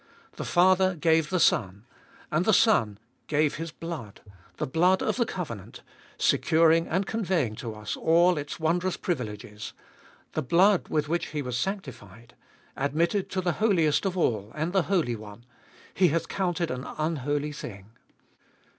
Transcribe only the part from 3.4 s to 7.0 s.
His blood— the blood of the covenant, securing